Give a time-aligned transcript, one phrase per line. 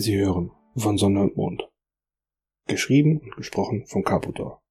[0.00, 1.68] Sie hören von Sonne und Mond.
[2.68, 4.62] Geschrieben und gesprochen von Caputor.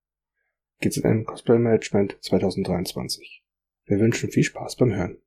[0.80, 3.44] GZM Cosplay Management 2023.
[3.88, 5.18] Wir wünschen viel Spaß beim Hören.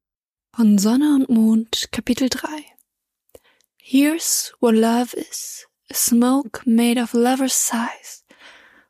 [0.57, 2.49] Von Sonne und Mond, Kapitel 3.
[3.77, 5.67] Here's what love is.
[5.91, 8.25] A smoke made of lover's sighs.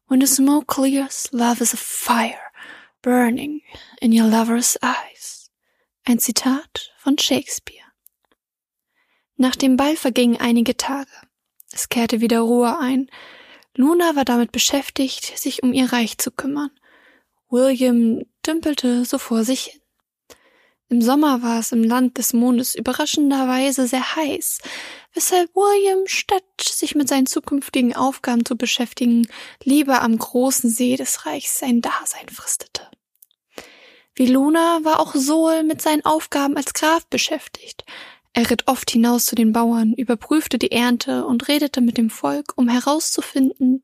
[0.06, 2.52] When the smoke clears, love is a fire
[3.02, 3.62] burning
[4.00, 5.50] in your lover's eyes.
[6.04, 7.89] Ein Zitat von Shakespeare.
[9.40, 11.10] Nach dem Ball vergingen einige Tage.
[11.72, 13.10] Es kehrte wieder Ruhe ein.
[13.74, 16.70] Luna war damit beschäftigt, sich um ihr Reich zu kümmern.
[17.48, 19.80] William dümpelte so vor sich hin.
[20.90, 24.58] Im Sommer war es im Land des Mondes überraschenderweise sehr heiß,
[25.14, 29.26] weshalb William, statt sich mit seinen zukünftigen Aufgaben zu beschäftigen,
[29.64, 32.90] lieber am großen See des Reichs sein Dasein fristete.
[34.14, 37.86] Wie Luna war auch Sol mit seinen Aufgaben als Graf beschäftigt.
[38.32, 42.52] Er ritt oft hinaus zu den Bauern, überprüfte die Ernte und redete mit dem Volk,
[42.56, 43.82] um herauszufinden,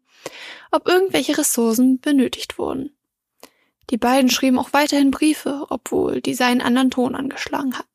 [0.70, 2.96] ob irgendwelche Ressourcen benötigt wurden.
[3.90, 7.88] Die beiden schrieben auch weiterhin Briefe, obwohl diese einen anderen Ton angeschlagen hatten.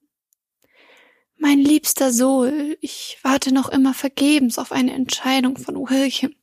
[1.38, 6.34] Mein liebster Sol, ich warte noch immer vergebens auf eine Entscheidung von William.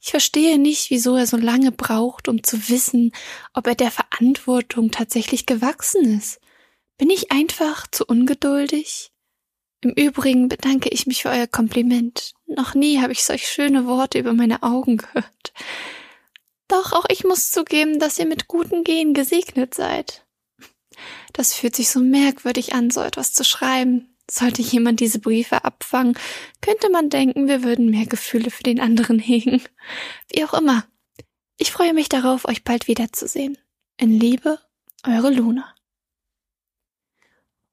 [0.00, 3.12] Ich verstehe nicht, wieso er so lange braucht, um zu wissen,
[3.52, 6.40] ob er der Verantwortung tatsächlich gewachsen ist.
[6.98, 9.10] Bin ich einfach zu ungeduldig?
[9.80, 12.32] Im Übrigen bedanke ich mich für euer Kompliment.
[12.46, 15.52] Noch nie habe ich solch schöne Worte über meine Augen gehört.
[16.66, 20.26] Doch auch ich muss zugeben, dass ihr mit guten Gehen gesegnet seid.
[21.32, 24.16] Das fühlt sich so merkwürdig an, so etwas zu schreiben.
[24.30, 26.18] Sollte jemand diese Briefe abfangen,
[26.60, 29.62] könnte man denken, wir würden mehr Gefühle für den anderen hegen.
[30.30, 30.84] Wie auch immer.
[31.56, 33.56] Ich freue mich darauf, euch bald wiederzusehen.
[33.96, 34.58] In Liebe,
[35.06, 35.74] eure Luna.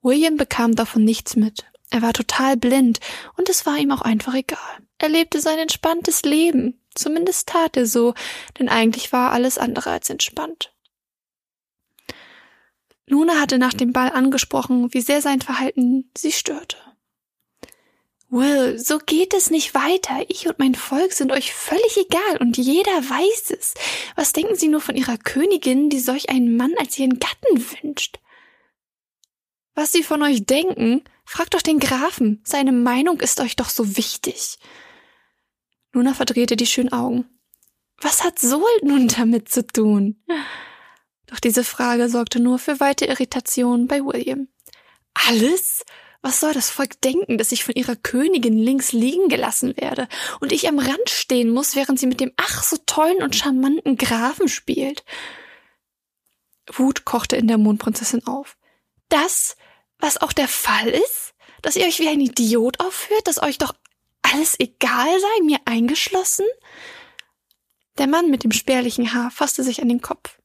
[0.01, 2.99] William bekam davon nichts mit er war total blind
[3.37, 4.59] und es war ihm auch einfach egal.
[4.97, 6.81] Er lebte sein entspanntes Leben.
[6.93, 8.13] Zumindest tat er so,
[8.57, 10.73] denn eigentlich war alles andere als entspannt.
[13.07, 16.77] Luna hatte nach dem Ball angesprochen, wie sehr sein Verhalten sie störte.
[18.29, 20.25] Will, so geht es nicht weiter.
[20.27, 23.75] Ich und mein Volk sind euch völlig egal und jeder weiß es.
[24.15, 28.19] Was denken Sie nur von Ihrer Königin, die solch einen Mann als ihren Gatten wünscht?
[29.75, 31.03] Was Sie von euch denken?
[31.25, 32.41] Fragt doch den Grafen.
[32.45, 34.57] Seine Meinung ist euch doch so wichtig.
[35.91, 37.25] Luna verdrehte die schönen Augen.
[37.99, 40.23] Was hat Sol nun damit zu tun?
[41.27, 44.47] Doch diese Frage sorgte nur für weite Irritation bei William.
[45.13, 45.83] Alles?
[46.21, 50.07] Was soll das Volk denken, dass ich von ihrer Königin links liegen gelassen werde
[50.39, 53.95] und ich am Rand stehen muss, während sie mit dem ach so tollen und charmanten
[53.95, 55.05] Grafen spielt?
[56.73, 58.57] Wut kochte in der Mondprinzessin auf.
[59.07, 59.55] Das
[60.05, 61.33] was auch der Fall ist?
[61.61, 63.73] Dass ihr euch wie ein Idiot aufführt, dass euch doch
[64.21, 66.45] alles egal sei, mir eingeschlossen?
[67.97, 70.37] Der Mann mit dem spärlichen Haar fasste sich an den Kopf.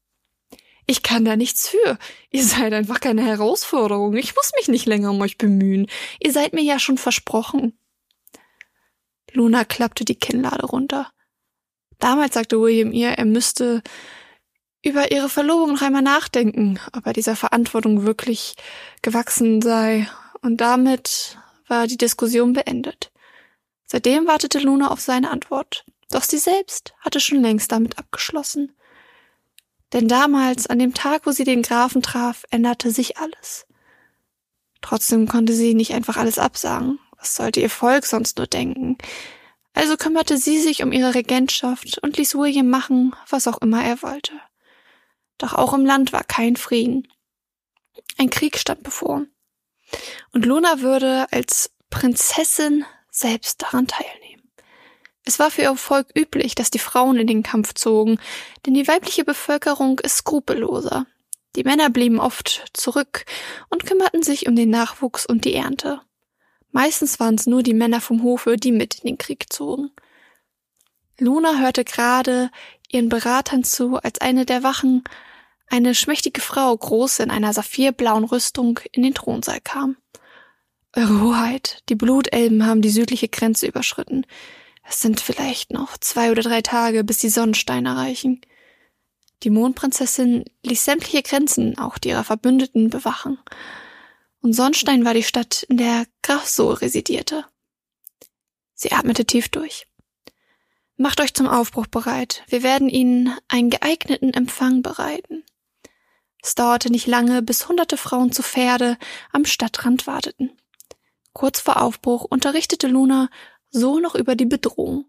[0.86, 1.98] Ich kann da nichts für.
[2.30, 4.16] Ihr seid einfach keine Herausforderung.
[4.16, 5.88] Ich muss mich nicht länger um euch bemühen.
[6.20, 7.78] Ihr seid mir ja schon versprochen.
[9.32, 11.12] Luna klappte die Kinnlade runter.
[11.98, 13.82] Damals sagte William ihr, er müsste
[14.82, 18.54] über ihre Verlobung noch einmal nachdenken, ob er dieser Verantwortung wirklich
[19.02, 20.08] gewachsen sei.
[20.40, 23.12] Und damit war die Diskussion beendet.
[23.84, 25.84] Seitdem wartete Luna auf seine Antwort.
[26.10, 28.72] Doch sie selbst hatte schon längst damit abgeschlossen.
[29.92, 33.66] Denn damals, an dem Tag, wo sie den Grafen traf, änderte sich alles.
[34.80, 36.98] Trotzdem konnte sie nicht einfach alles absagen.
[37.18, 38.96] Was sollte ihr Volk sonst nur denken?
[39.74, 44.02] Also kümmerte sie sich um ihre Regentschaft und ließ William machen, was auch immer er
[44.02, 44.32] wollte.
[45.40, 47.08] Doch auch im Land war kein Frieden.
[48.18, 49.24] Ein Krieg stand bevor.
[50.32, 54.52] Und Luna würde als Prinzessin selbst daran teilnehmen.
[55.24, 58.20] Es war für ihr Volk üblich, dass die Frauen in den Kampf zogen,
[58.66, 61.06] denn die weibliche Bevölkerung ist skrupelloser.
[61.56, 63.24] Die Männer blieben oft zurück
[63.70, 66.02] und kümmerten sich um den Nachwuchs und die Ernte.
[66.70, 69.90] Meistens waren es nur die Männer vom Hofe, die mit in den Krieg zogen.
[71.18, 72.50] Luna hörte gerade
[72.88, 75.02] ihren Beratern zu, als eine der Wachen
[75.70, 79.96] eine schmächtige Frau, groß in einer saphirblauen Rüstung, in den Thronsaal kam.
[80.94, 84.26] Eure Hoheit, die Blutelben haben die südliche Grenze überschritten.
[84.82, 88.40] Es sind vielleicht noch zwei oder drei Tage, bis die Sonnensteine erreichen.
[89.44, 93.38] Die Mondprinzessin ließ sämtliche Grenzen, auch die ihrer Verbündeten, bewachen.
[94.42, 97.44] Und Sonnstein war die Stadt, in der Graf Sol residierte.
[98.74, 99.86] Sie atmete tief durch.
[100.96, 102.42] Macht euch zum Aufbruch bereit.
[102.48, 105.44] Wir werden Ihnen einen geeigneten Empfang bereiten.
[106.42, 108.96] Es dauerte nicht lange, bis hunderte Frauen zu Pferde
[109.32, 110.50] am Stadtrand warteten.
[111.32, 113.28] Kurz vor Aufbruch unterrichtete Luna
[113.70, 115.04] so noch über die Bedrohung.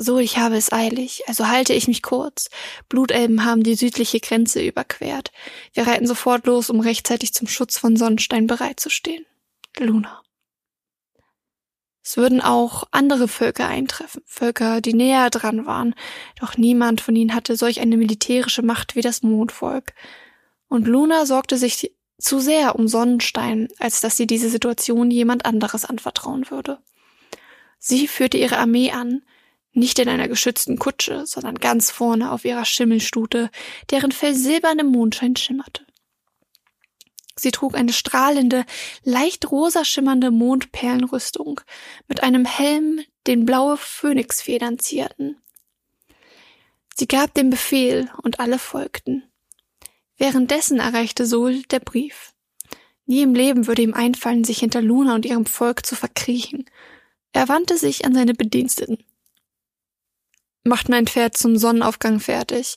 [0.00, 2.50] So, ich habe es eilig, also halte ich mich kurz.
[2.88, 5.32] Blutelben haben die südliche Grenze überquert.
[5.72, 9.26] Wir reiten sofort los, um rechtzeitig zum Schutz von Sonnenstein bereitzustehen.
[9.78, 10.22] Luna.
[12.08, 15.94] Es würden auch andere Völker eintreffen, Völker, die näher dran waren,
[16.40, 19.92] doch niemand von ihnen hatte solch eine militärische Macht wie das Mondvolk.
[20.68, 25.84] Und Luna sorgte sich zu sehr um Sonnenstein, als dass sie diese Situation jemand anderes
[25.84, 26.78] anvertrauen würde.
[27.78, 29.20] Sie führte ihre Armee an,
[29.72, 33.50] nicht in einer geschützten Kutsche, sondern ganz vorne auf ihrer Schimmelstute,
[33.90, 35.84] deren Fell silbern im Mondschein schimmerte.
[37.38, 38.64] Sie trug eine strahlende,
[39.04, 41.60] leicht rosa schimmernde Mondperlenrüstung
[42.08, 45.40] mit einem Helm, den blaue Phönixfedern zierten.
[46.94, 49.22] Sie gab den Befehl und alle folgten.
[50.16, 52.34] Währenddessen erreichte Sol der Brief.
[53.06, 56.68] Nie im Leben würde ihm einfallen, sich hinter Luna und ihrem Volk zu verkriechen.
[57.32, 58.98] Er wandte sich an seine Bediensteten
[60.68, 62.76] macht mein Pferd zum Sonnenaufgang fertig.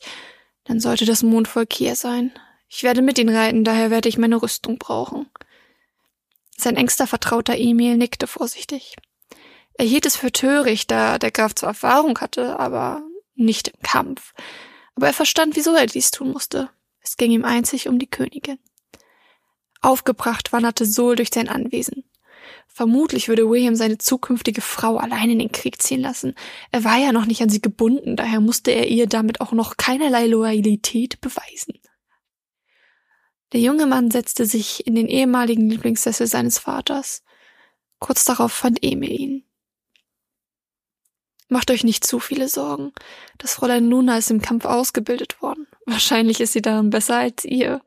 [0.63, 2.31] Dann sollte das Mondvolk hier sein.
[2.73, 5.29] Ich werde mit ihnen reiten, daher werde ich meine Rüstung brauchen.
[6.55, 8.95] Sein engster Vertrauter Emil nickte vorsichtig.
[9.73, 13.03] Er hielt es für töricht, da der Graf zwar Erfahrung hatte, aber
[13.35, 14.33] nicht im Kampf.
[14.95, 16.69] Aber er verstand, wieso er dies tun musste.
[17.01, 18.57] Es ging ihm einzig um die Königin.
[19.81, 22.05] Aufgebracht wanderte Sol durch sein Anwesen.
[22.67, 26.35] Vermutlich würde William seine zukünftige Frau allein in den Krieg ziehen lassen.
[26.71, 29.75] Er war ja noch nicht an sie gebunden, daher musste er ihr damit auch noch
[29.75, 31.73] keinerlei Loyalität beweisen.
[33.53, 37.23] Der junge Mann setzte sich in den ehemaligen Lieblingssessel seines Vaters.
[37.99, 39.45] Kurz darauf fand Emil ihn.
[41.49, 42.93] Macht euch nicht zu viele Sorgen.
[43.37, 45.67] Das Fräulein Luna ist im Kampf ausgebildet worden.
[45.85, 47.81] Wahrscheinlich ist sie darin besser als ihr.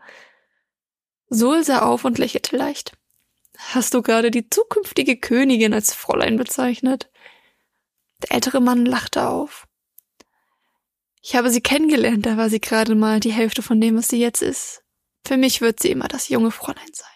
[1.30, 2.92] Sol sah auf und lächelte leicht.
[3.56, 7.10] Hast du gerade die zukünftige Königin als Fräulein bezeichnet?
[8.22, 9.66] Der ältere Mann lachte auf.
[11.22, 14.20] Ich habe sie kennengelernt, da war sie gerade mal die Hälfte von dem, was sie
[14.20, 14.83] jetzt ist.
[15.26, 17.08] Für mich wird sie immer das junge Fräulein sein.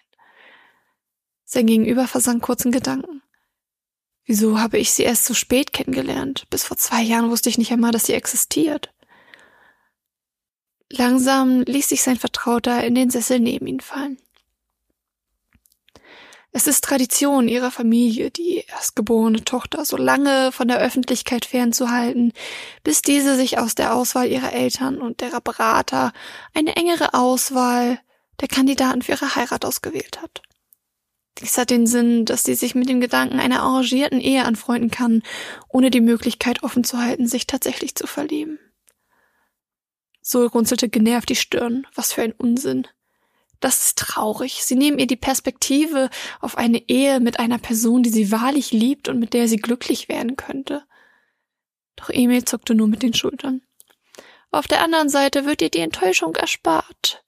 [1.44, 3.22] Sein Gegenüber versank kurz in Gedanken.
[4.25, 6.46] Wieso habe ich sie erst so spät kennengelernt?
[6.50, 8.93] Bis vor zwei Jahren wusste ich nicht einmal, dass sie existiert.
[10.90, 14.19] Langsam ließ sich sein Vertrauter in den Sessel neben ihn fallen.
[16.58, 22.32] Es ist Tradition ihrer Familie, die erstgeborene Tochter so lange von der Öffentlichkeit fernzuhalten,
[22.82, 26.12] bis diese sich aus der Auswahl ihrer Eltern und derer Berater
[26.55, 28.00] eine engere Auswahl
[28.40, 30.43] der Kandidaten für ihre Heirat ausgewählt hat.
[31.38, 35.22] Dies hat den Sinn, dass sie sich mit dem Gedanken einer arrangierten Ehe anfreunden kann,
[35.69, 38.58] ohne die Möglichkeit offen zu halten, sich tatsächlich zu verlieben.
[40.22, 41.87] So runzelte genervt die Stirn.
[41.94, 42.88] Was für ein Unsinn.
[43.60, 44.64] Das ist traurig.
[44.64, 46.10] Sie nehmen ihr die Perspektive
[46.40, 50.08] auf eine Ehe mit einer Person, die sie wahrlich liebt und mit der sie glücklich
[50.08, 50.84] werden könnte.
[51.96, 53.62] Doch Emil zuckte nur mit den Schultern.
[54.50, 57.25] Auf der anderen Seite wird ihr die Enttäuschung erspart.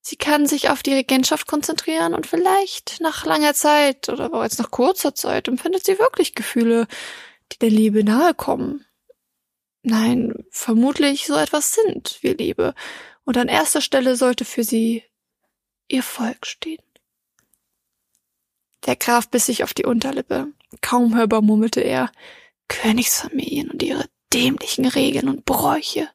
[0.00, 4.70] Sie kann sich auf die Regentschaft konzentrieren und vielleicht nach langer Zeit oder bereits nach
[4.70, 6.86] kurzer Zeit empfindet sie wirklich Gefühle,
[7.52, 8.86] die der Liebe nahe kommen.
[9.82, 12.74] Nein, vermutlich so etwas sind wir Liebe.
[13.24, 15.04] Und an erster Stelle sollte für sie
[15.88, 16.82] ihr Volk stehen.
[18.86, 20.48] Der Graf biss sich auf die Unterlippe.
[20.80, 22.10] Kaum hörbar murmelte er
[22.68, 26.08] Königsfamilien und ihre dämlichen Regeln und Bräuche.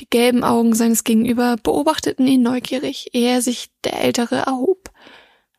[0.00, 4.90] Die gelben Augen seines Gegenüber beobachteten ihn neugierig, ehe er sich der Ältere erhob.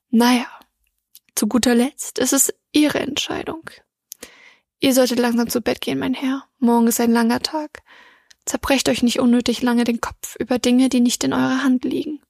[0.09, 0.47] Naja,
[1.35, 3.69] zu guter Letzt ist es Ihre Entscheidung.
[4.79, 6.45] Ihr solltet langsam zu Bett gehen, mein Herr.
[6.59, 7.81] Morgen ist ein langer Tag.
[8.45, 12.21] Zerbrecht euch nicht unnötig lange den Kopf über Dinge, die nicht in eurer Hand liegen.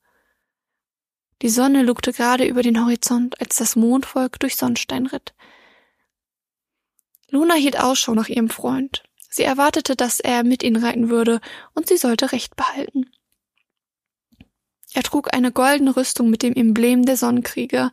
[1.41, 5.33] Die Sonne lugte gerade über den Horizont, als das Mondvolk durch Sonnenstein ritt.
[7.29, 9.03] Luna hielt Ausschau nach ihrem Freund.
[9.29, 11.41] Sie erwartete, dass er mit ihnen reiten würde,
[11.73, 13.11] und sie sollte Recht behalten.
[14.93, 17.91] Er trug eine goldene Rüstung mit dem Emblem der Sonnenkrieger,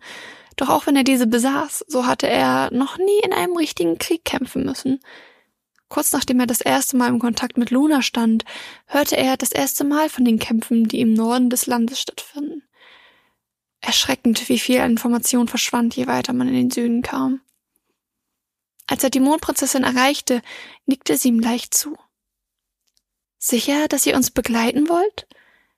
[0.56, 4.24] doch auch wenn er diese besaß, so hatte er noch nie in einem richtigen Krieg
[4.24, 5.00] kämpfen müssen.
[5.88, 8.44] Kurz nachdem er das erste Mal im Kontakt mit Luna stand,
[8.86, 12.63] hörte er das erste Mal von den Kämpfen, die im Norden des Landes stattfinden.
[13.84, 17.42] Erschreckend, wie viel Information verschwand, je weiter man in den Süden kam.
[18.86, 20.40] Als er die Mondprinzessin erreichte,
[20.86, 21.98] nickte sie ihm leicht zu.
[23.38, 25.26] Sicher, dass ihr uns begleiten wollt?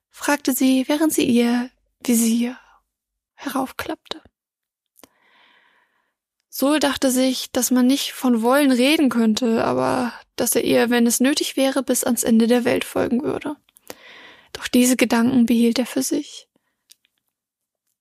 [0.09, 1.69] fragte sie, während sie ihr
[2.01, 2.57] Visier
[3.35, 4.23] heraufklappte.
[6.49, 11.09] Sol dachte sich, dass man nicht von wollen reden könnte, aber dass er ihr, wenn
[11.09, 13.57] es nötig wäre, bis ans Ende der Welt folgen würde.
[14.53, 16.46] Doch diese Gedanken behielt er für sich.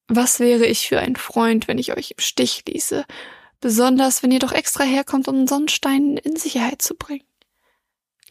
[0.08, 3.06] Was wäre ich für ein Freund, wenn ich euch im Stich ließe,
[3.66, 7.26] Besonders, wenn ihr doch extra herkommt, um Sonnenstein in Sicherheit zu bringen.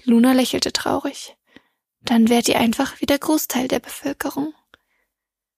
[0.05, 1.37] Luna lächelte traurig.
[2.03, 4.55] Dann wärt ihr einfach wie der Großteil der Bevölkerung.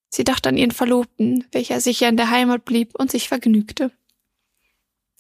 [0.09, 3.91] Sie dachte an ihren Verlobten, welcher sicher in der Heimat blieb und sich vergnügte.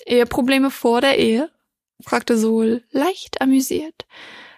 [0.06, 1.50] Eheprobleme vor der Ehe?
[2.00, 4.06] fragte Sol, leicht amüsiert.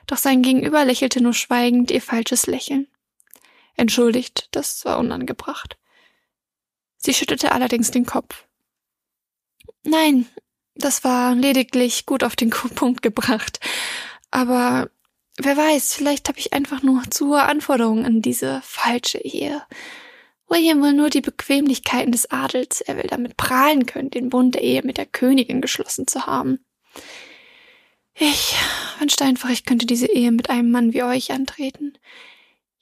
[0.07, 2.87] Doch sein Gegenüber lächelte nur schweigend ihr falsches Lächeln.
[3.77, 5.77] Entschuldigt, das war unangebracht.
[6.99, 8.45] Sie schüttelte allerdings den Kopf.
[9.85, 10.27] Nein,
[10.75, 13.61] das war lediglich gut auf den Punkt gebracht.
[14.31, 14.91] Aber
[15.39, 19.63] wer weiß, vielleicht habe ich einfach nur zu hohe Anforderungen an diese falsche Ehe.
[20.49, 22.81] William will nur die Bequemlichkeiten des Adels.
[22.81, 26.65] Er will damit prahlen können, den Bund der Ehe mit der Königin geschlossen zu haben.
[28.15, 28.57] Ich
[28.99, 31.97] wünschte einfach, ich könnte diese Ehe mit einem Mann wie euch antreten.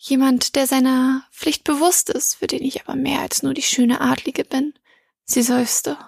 [0.09, 4.01] Jemand, der seiner Pflicht bewusst ist, für den ich aber mehr als nur die schöne
[4.01, 4.73] Adlige bin.
[5.25, 5.99] Sie seufzte.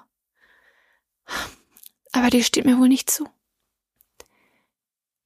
[2.12, 3.28] Aber dir steht mir wohl nicht zu.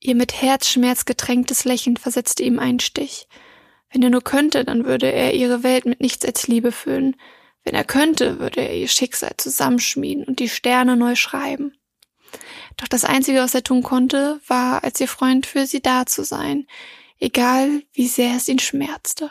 [0.01, 3.29] Ihr mit Herzschmerz getränktes Lächeln versetzte ihm einen Stich.
[3.91, 7.17] Wenn er nur könnte, dann würde er ihre Welt mit nichts als Liebe füllen.
[7.65, 11.77] Wenn er könnte, würde er ihr Schicksal zusammenschmieden und die Sterne neu schreiben.
[12.79, 16.25] Doch das Einzige, was er tun konnte, war, als ihr Freund für sie da zu
[16.25, 16.67] sein,
[17.23, 19.31] egal wie sehr es ihn schmerzte.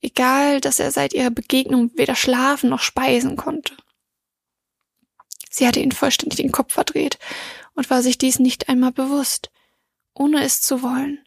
[0.00, 3.76] Egal, dass er seit ihrer Begegnung weder schlafen noch speisen konnte.
[5.50, 7.18] Sie hatte ihn vollständig den Kopf verdreht
[7.74, 9.50] und war sich dies nicht einmal bewusst,
[10.14, 11.18] ohne es zu wollen.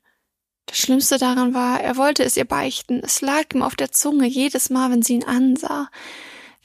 [0.68, 4.28] Das Schlimmste daran war, er wollte es ihr beichten, es lag ihm auf der Zunge
[4.28, 5.90] jedes Mal, wenn sie ihn ansah,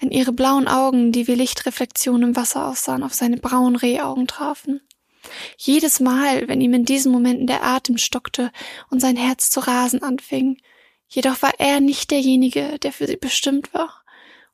[0.00, 4.80] wenn ihre blauen Augen, die wie Lichtreflexionen im Wasser aussahen, auf seine braunen Rehaugen trafen.
[5.56, 8.50] Jedes Mal, wenn ihm in diesen Momenten der Atem stockte
[8.90, 10.60] und sein Herz zu rasen anfing.
[11.08, 14.02] Jedoch war er nicht derjenige, der für sie bestimmt war.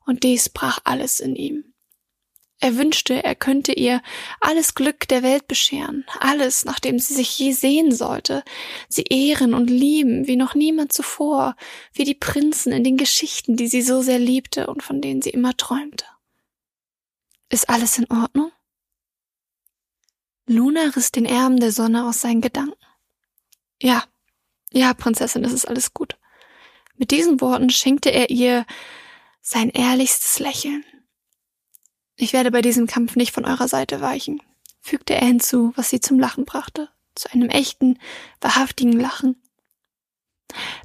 [0.05, 1.73] Und dies brach alles in ihm.
[2.61, 4.01] Er wünschte, er könnte ihr
[4.41, 8.43] alles Glück der Welt bescheren, alles, nach dem sie sich je sehen sollte,
[8.89, 11.55] sie ehren und lieben, wie noch niemand zuvor,
[11.93, 15.29] wie die Prinzen in den Geschichten, die sie so sehr liebte und von denen sie
[15.29, 16.03] immer träumte.
[17.47, 18.51] Ist alles in Ordnung?
[20.49, 22.73] Luna riss den Erben der Sonne aus seinen Gedanken.
[23.79, 24.03] Ja,
[24.71, 26.17] ja, Prinzessin, es ist alles gut.
[26.97, 28.65] Mit diesen Worten schenkte er ihr
[29.41, 30.83] sein ehrlichstes Lächeln.
[32.15, 34.41] Ich werde bei diesem Kampf nicht von eurer Seite weichen,
[34.81, 37.99] fügte er hinzu, was sie zum Lachen brachte, zu einem echten,
[38.41, 39.39] wahrhaftigen Lachen.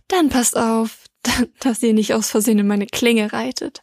[0.08, 1.06] Dann passt auf,
[1.60, 3.82] dass ihr nicht aus Versehen in meine Klinge reitet.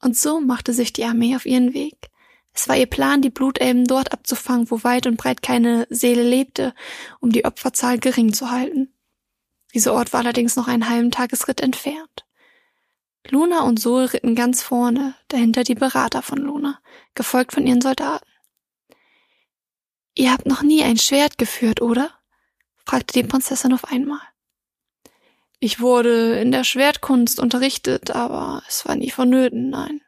[0.00, 2.08] Und so machte sich die Armee auf ihren Weg.
[2.52, 6.74] Es war ihr Plan, die Blutelben dort abzufangen, wo weit und breit keine Seele lebte,
[7.20, 8.92] um die Opferzahl gering zu halten.
[9.74, 12.24] Dieser Ort war allerdings noch einen halben Tagesritt entfernt.
[13.28, 16.80] Luna und Sol ritten ganz vorne, dahinter die Berater von Luna,
[17.14, 18.26] gefolgt von ihren Soldaten.
[20.14, 22.10] Ihr habt noch nie ein Schwert geführt, oder?
[22.84, 24.20] fragte die Prinzessin auf einmal.
[25.60, 30.00] Ich wurde in der Schwertkunst unterrichtet, aber es war nie vonnöten, nein.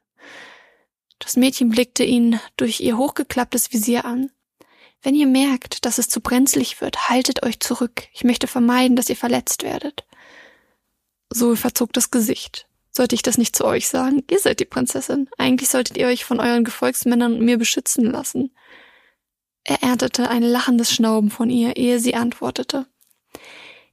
[1.21, 4.31] Das Mädchen blickte ihn durch ihr hochgeklapptes Visier an.
[5.03, 8.09] Wenn ihr merkt, dass es zu brenzlig wird, haltet euch zurück.
[8.13, 10.05] Ich möchte vermeiden, dass ihr verletzt werdet.
[11.33, 12.67] Sol verzog das Gesicht.
[12.91, 14.25] Sollte ich das nicht zu euch sagen?
[14.31, 15.29] Ihr seid die Prinzessin.
[15.39, 18.51] Eigentlich solltet ihr euch von euren Gefolgsmännern und mir beschützen lassen.
[19.63, 22.87] Er erntete ein lachendes Schnauben von ihr, ehe sie antwortete.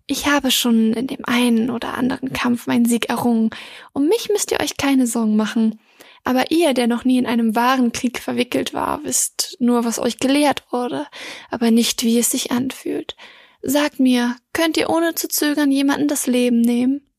[0.08, 3.50] Ich habe schon in dem einen oder anderen Kampf meinen Sieg errungen.
[3.94, 5.80] Um mich müsst ihr euch keine Sorgen machen.
[6.28, 10.20] Aber ihr, der noch nie in einem wahren Krieg verwickelt war, wisst nur, was euch
[10.20, 11.08] gelehrt wurde,
[11.50, 13.16] aber nicht, wie es sich anfühlt.
[13.62, 17.10] Sagt mir, könnt ihr ohne zu zögern jemanden das Leben nehmen?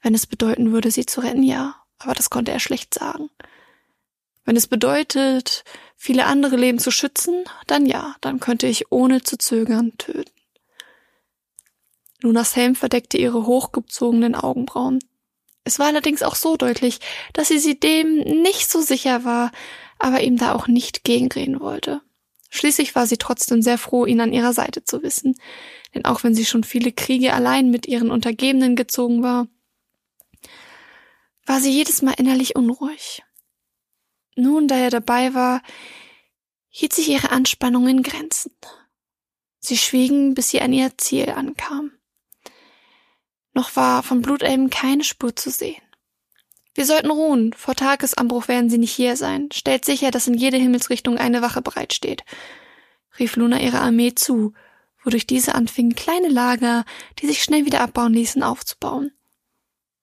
[0.00, 3.28] Wenn es bedeuten würde, sie zu retten, ja, aber das konnte er schlecht sagen.
[4.46, 5.62] Wenn es bedeutet,
[5.94, 10.32] viele andere Leben zu schützen, dann ja, dann könnte ich ohne zu zögern töten.
[12.22, 15.00] Lunas Helm verdeckte ihre hochgezogenen Augenbrauen.
[15.64, 17.00] Es war allerdings auch so deutlich,
[17.32, 19.50] dass sie sie dem nicht so sicher war,
[19.98, 22.02] aber ihm da auch nicht gegenreden wollte.
[22.50, 25.34] Schließlich war sie trotzdem sehr froh, ihn an ihrer Seite zu wissen,
[25.94, 29.48] denn auch wenn sie schon viele Kriege allein mit ihren Untergebenen gezogen war,
[31.46, 33.22] war sie jedes Mal innerlich unruhig.
[34.36, 35.62] Nun, da er dabei war,
[36.68, 38.52] hielt sich ihre Anspannung in Grenzen.
[39.60, 41.92] Sie schwiegen, bis sie an ihr Ziel ankam.
[43.54, 45.80] Noch war von Blutelben keine Spur zu sehen.
[46.74, 47.52] Wir sollten ruhen.
[47.52, 49.48] Vor Tagesanbruch werden sie nicht hier sein.
[49.52, 52.24] Stellt sicher, dass in jede Himmelsrichtung eine Wache bereitsteht,
[53.18, 54.52] rief Luna ihrer Armee zu,
[55.04, 56.84] wodurch diese anfingen, kleine Lager,
[57.20, 59.12] die sich schnell wieder abbauen ließen, aufzubauen.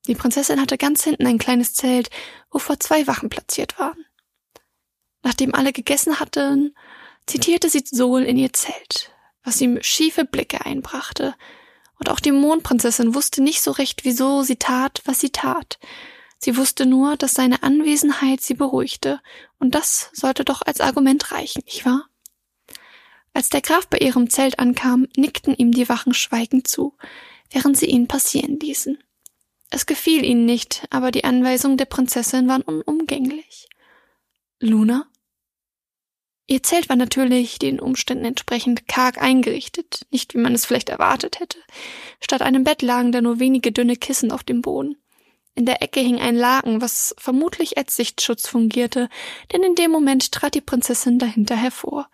[0.07, 2.09] Die Prinzessin hatte ganz hinten ein kleines Zelt,
[2.49, 4.05] wovor zwei Wachen platziert waren.
[5.23, 6.75] Nachdem alle gegessen hatten,
[7.27, 9.11] zitierte sie Sol in ihr Zelt,
[9.43, 11.35] was ihm schiefe Blicke einbrachte.
[12.01, 15.77] Und auch die Mondprinzessin wusste nicht so recht, wieso sie tat, was sie tat.
[16.39, 19.21] Sie wusste nur, dass seine Anwesenheit sie beruhigte,
[19.59, 22.09] und das sollte doch als Argument reichen, nicht wahr?
[23.33, 26.97] Als der Graf bei ihrem Zelt ankam, nickten ihm die Wachen schweigend zu,
[27.51, 28.97] während sie ihn passieren ließen.
[29.69, 33.69] Es gefiel ihnen nicht, aber die Anweisungen der Prinzessin waren unumgänglich.
[34.59, 35.05] Luna?
[36.47, 41.39] Ihr Zelt war natürlich den Umständen entsprechend karg eingerichtet, nicht wie man es vielleicht erwartet
[41.39, 41.59] hätte.
[42.19, 44.97] Statt einem Bett lagen da nur wenige dünne Kissen auf dem Boden.
[45.55, 49.09] In der Ecke hing ein Laken, was vermutlich als Sichtschutz fungierte,
[49.51, 52.09] denn in dem Moment trat die Prinzessin dahinter hervor.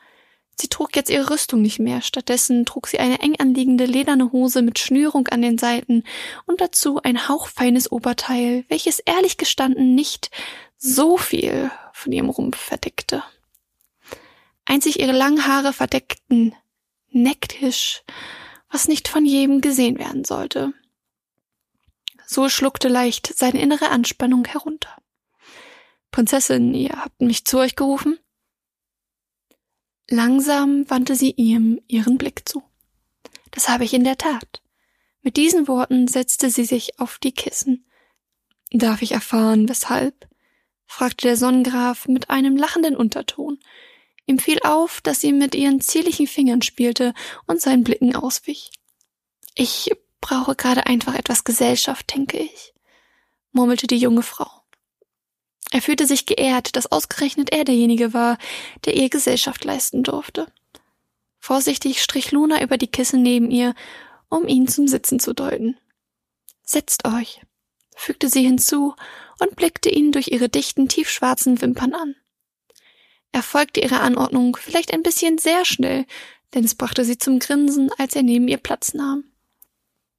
[0.59, 4.63] Sie trug jetzt ihre Rüstung nicht mehr, stattdessen trug sie eine eng anliegende lederne Hose
[4.63, 6.03] mit Schnürung an den Seiten
[6.47, 10.31] und dazu ein hauchfeines Oberteil, welches ehrlich gestanden nicht
[10.77, 13.23] so viel von ihrem Rumpf verdeckte.
[14.69, 16.53] Einzig ihre langen Haare verdeckten
[17.09, 18.03] Necktisch,
[18.69, 20.73] was nicht von jedem gesehen werden sollte.
[22.25, 24.93] So schluckte leicht seine innere Anspannung herunter.
[26.11, 28.19] Prinzessin, ihr habt mich zu euch gerufen?
[30.09, 32.61] Langsam wandte sie ihm ihren Blick zu.
[33.51, 34.61] Das habe ich in der Tat.
[35.21, 37.85] Mit diesen Worten setzte sie sich auf die Kissen.
[38.71, 40.27] Darf ich erfahren, weshalb?
[40.85, 43.59] fragte der Sonnengraf mit einem lachenden Unterton.
[44.27, 47.13] Ihm fiel auf, dass sie mit ihren zierlichen Fingern spielte
[47.47, 48.69] und seinen Blicken auswich.
[49.55, 49.89] Ich
[50.21, 52.73] brauche gerade einfach etwas Gesellschaft, denke ich,
[53.51, 54.51] murmelte die junge Frau.
[55.71, 58.37] Er fühlte sich geehrt, dass ausgerechnet er derjenige war,
[58.85, 60.51] der ihr Gesellschaft leisten durfte.
[61.39, 63.75] Vorsichtig strich Luna über die Kissen neben ihr,
[64.29, 65.77] um ihn zum Sitzen zu deuten.
[66.63, 67.41] Setzt euch,
[67.95, 68.93] fügte sie hinzu
[69.39, 72.15] und blickte ihn durch ihre dichten, tiefschwarzen Wimpern an.
[73.31, 76.05] Er folgte ihrer Anordnung vielleicht ein bisschen sehr schnell,
[76.53, 79.23] denn es brachte sie zum Grinsen, als er neben ihr Platz nahm.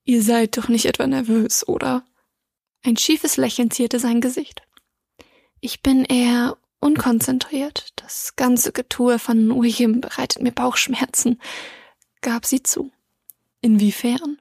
[0.04, 2.04] Ihr seid doch nicht etwa nervös, oder?
[2.82, 4.62] Ein schiefes Lächeln zierte sein Gesicht.
[5.60, 7.92] Ich bin eher unkonzentriert.
[7.96, 11.40] Das ganze Getue von William bereitet mir Bauchschmerzen,
[12.20, 12.92] gab sie zu.
[13.60, 14.38] Inwiefern?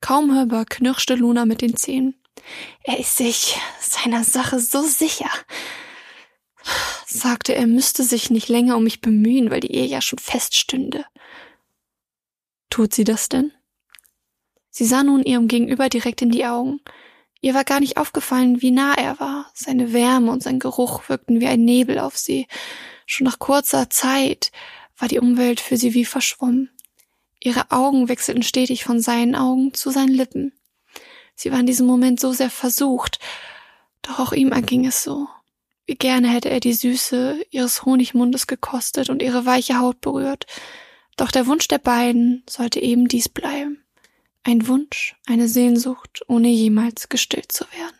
[0.00, 2.14] Kaum hörbar knirschte Luna mit den Zähnen.
[2.82, 5.30] Er ist sich seiner Sache so sicher.
[7.06, 11.04] Sagte, er müsste sich nicht länger um mich bemühen, weil die Ehe ja schon feststünde.
[12.68, 13.52] Tut sie das denn?
[14.70, 16.80] Sie sah nun ihrem Gegenüber direkt in die Augen.
[17.40, 19.50] Ihr war gar nicht aufgefallen, wie nah er war.
[19.54, 22.46] Seine Wärme und sein Geruch wirkten wie ein Nebel auf sie.
[23.06, 24.52] Schon nach kurzer Zeit
[24.96, 26.70] war die Umwelt für sie wie verschwommen.
[27.42, 30.52] Ihre Augen wechselten stetig von seinen Augen zu seinen Lippen.
[31.34, 33.18] Sie war in diesem Moment so sehr versucht,
[34.02, 35.26] doch auch ihm erging es so.
[35.90, 40.46] Wie gerne hätte er die Süße ihres Honigmundes gekostet und ihre weiche Haut berührt.
[41.16, 43.82] Doch der Wunsch der beiden sollte eben dies bleiben.
[44.44, 47.99] Ein Wunsch, eine Sehnsucht, ohne jemals gestillt zu werden.